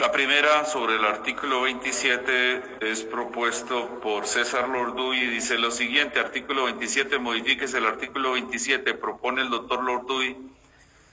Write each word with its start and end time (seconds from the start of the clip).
La 0.00 0.10
primera, 0.10 0.64
sobre 0.64 0.94
el 0.94 1.04
artículo 1.04 1.60
27, 1.60 2.62
es 2.90 3.02
propuesto 3.02 4.00
por 4.00 4.26
César 4.26 4.66
Lorduy 4.66 5.18
y 5.18 5.26
dice 5.26 5.58
lo 5.58 5.70
siguiente, 5.70 6.18
artículo 6.18 6.64
27, 6.64 7.18
modifíquese 7.18 7.76
el 7.76 7.84
artículo 7.84 8.32
27, 8.32 8.94
propone 8.94 9.42
el 9.42 9.50
doctor 9.50 9.84
Lorduy 9.84 10.38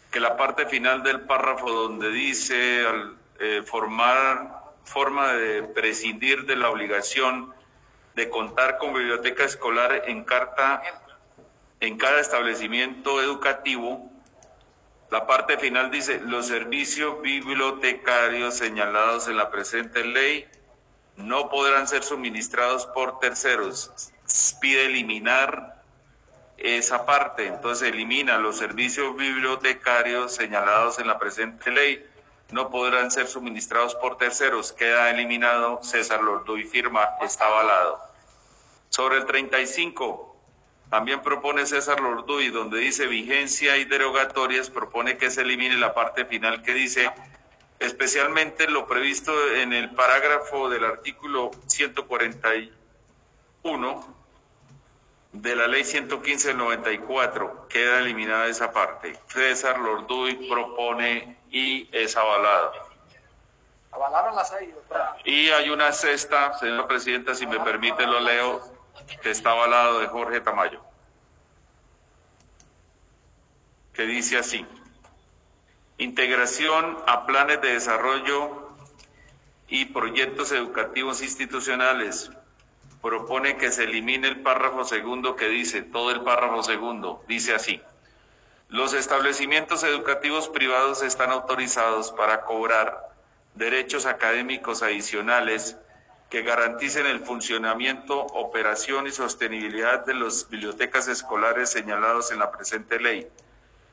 que 0.10 0.22
la 0.22 0.38
parte 0.38 0.68
final 0.68 1.04
del 1.04 1.20
párrafo 1.20 1.70
donde 1.70 2.12
dice 2.12 2.86
al 2.88 3.18
eh, 3.42 3.62
formar 3.66 4.56
forma 4.86 5.34
de 5.34 5.64
prescindir 5.64 6.46
de 6.46 6.56
la 6.56 6.70
obligación 6.70 7.54
de 8.16 8.30
contar 8.30 8.78
con 8.78 8.94
biblioteca 8.94 9.44
escolar 9.44 10.04
en 10.08 10.24
carta 10.24 10.82
en 11.82 11.98
cada 11.98 12.22
establecimiento 12.22 13.22
educativo, 13.22 14.10
la 15.10 15.26
parte 15.26 15.58
final 15.58 15.90
dice, 15.92 16.20
los 16.20 16.48
servicios 16.48 17.22
bibliotecarios 17.22 18.56
señalados 18.56 19.28
en 19.28 19.38
la 19.38 19.50
presente 19.50 20.04
ley 20.04 20.48
no 21.16 21.50
podrán 21.50 21.88
ser 21.88 22.04
suministrados 22.04 22.86
por 22.88 23.20
terceros. 23.20 24.12
Pide 24.60 24.86
eliminar 24.86 25.82
esa 26.58 27.06
parte, 27.06 27.48
entonces 27.48 27.90
elimina 27.90 28.38
los 28.38 28.58
servicios 28.58 29.16
bibliotecarios 29.16 30.34
señalados 30.34 31.00
en 31.00 31.08
la 31.08 31.18
presente 31.18 31.72
ley 31.72 32.06
no 32.52 32.70
podrán 32.70 33.12
ser 33.12 33.28
suministrados 33.28 33.96
por 33.96 34.18
terceros. 34.18 34.72
Queda 34.72 35.10
eliminado 35.10 35.84
César 35.84 36.24
Lordo 36.24 36.58
y 36.58 36.64
firma, 36.64 37.10
está 37.22 37.46
avalado. 37.46 38.00
Sobre 38.90 39.18
el 39.18 39.26
35, 39.26 40.37
también 40.90 41.22
propone 41.22 41.66
César 41.66 42.00
Lorduy, 42.00 42.50
donde 42.50 42.80
dice 42.80 43.08
vigencia 43.08 43.76
y 43.78 43.86
derogatorias, 43.86 44.70
propone 44.70 45.18
que 45.18 45.30
se 45.30 45.42
elimine 45.42 45.76
la 45.78 45.94
parte 45.94 46.24
final 46.26 46.64
que 46.64 46.74
dice 46.74 47.12
especialmente 47.80 48.70
lo 48.70 48.88
previsto 48.88 49.34
en 49.54 49.74
el 49.74 49.90
parágrafo 49.92 50.70
del 50.70 50.86
artículo 50.86 51.52
141 51.68 54.18
de 55.34 55.56
la 55.56 55.68
ley 55.68 55.84
115 55.84 56.48
del 56.48 56.58
94. 56.58 57.68
Queda 57.68 58.00
eliminada 58.00 58.48
esa 58.48 58.72
parte. 58.72 59.20
César 59.28 59.78
Lorduy 59.80 60.48
propone 60.50 61.38
y 61.52 61.90
es 61.92 62.16
avalado. 62.16 62.72
Avalaron 63.92 64.36
las 64.36 64.50
seis. 64.50 64.74
Y 65.26 65.50
hay 65.50 65.70
una 65.70 65.92
sexta, 65.92 66.58
señora 66.58 66.88
presidenta, 66.88 67.36
si 67.36 67.46
me 67.46 67.60
permite 67.60 68.08
lo 68.08 68.22
leo 68.22 68.77
que 69.22 69.32
está 69.32 69.52
avalado 69.52 70.00
de 70.00 70.08
Jorge 70.08 70.42
Tamayo, 70.42 70.82
que 73.94 74.04
dice 74.04 74.38
así, 74.38 74.66
integración 75.98 76.98
a 77.08 77.26
planes 77.26 77.62
de 77.62 77.74
desarrollo 77.74 78.68
y 79.68 79.86
proyectos 79.86 80.52
educativos 80.52 81.22
institucionales. 81.22 82.32
Propone 83.02 83.58
que 83.58 83.72
se 83.72 83.84
elimine 83.84 84.28
el 84.28 84.42
párrafo 84.42 84.84
segundo 84.84 85.36
que 85.36 85.48
dice, 85.48 85.82
todo 85.82 86.12
el 86.12 86.22
párrafo 86.22 86.64
segundo, 86.64 87.24
dice 87.28 87.54
así. 87.54 87.82
Los 88.70 88.94
establecimientos 88.94 89.84
educativos 89.84 90.50
privados 90.50 91.02
están 91.02 91.32
autorizados 91.32 92.12
para 92.12 92.42
cobrar 92.44 93.10
derechos 93.56 94.06
académicos 94.06 94.84
adicionales 94.84 95.78
que 96.30 96.42
garanticen 96.42 97.06
el 97.06 97.22
funcionamiento, 97.22 98.20
operación 98.20 99.08
y 99.08 99.12
sostenibilidad 99.12 100.06
de 100.06 100.14
las 100.14 100.50
bibliotecas 100.50 101.08
escolares 101.08 101.70
señalados 101.70 102.32
en 102.32 102.40
la 102.40 102.52
presente 102.52 103.00
ley. 103.00 103.28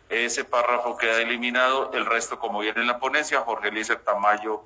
Ese 0.09 0.45
párrafo 0.45 0.97
queda 0.97 1.21
eliminado, 1.21 1.93
el 1.93 2.07
resto 2.07 2.39
como 2.39 2.61
viene 2.61 2.81
en 2.81 2.87
la 2.87 2.99
ponencia, 2.99 3.41
Jorge 3.41 3.69
Eliezer 3.69 3.99
Tamayo 3.99 4.63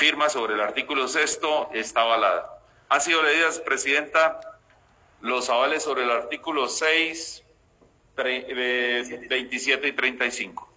firma 0.00 0.30
sobre 0.30 0.54
el 0.54 0.60
artículo 0.62 1.08
sexto, 1.08 1.68
está 1.74 2.00
avalada. 2.00 2.58
Han 2.88 3.02
sido 3.02 3.22
leídas, 3.22 3.60
Presidenta, 3.60 4.40
los 5.20 5.50
avales 5.50 5.82
sobre 5.82 6.04
el 6.04 6.10
artículo 6.10 6.68
6, 6.68 7.42
27 8.16 9.88
y 9.88 9.92
35. 9.92 10.68